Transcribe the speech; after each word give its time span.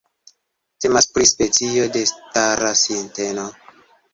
Temas 0.85 1.09
pri 1.17 1.27
specio 1.31 1.85
de 1.99 2.03
stara 2.15 2.73
sinteno. 2.85 3.49